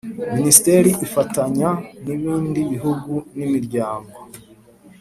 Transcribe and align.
Minisiteri 0.35 0.89
ifatanya 1.05 1.69
n 2.03 2.05
ibindi 2.15 2.59
bihugu 2.71 3.11
n 3.35 3.37
imiryango 3.47 4.15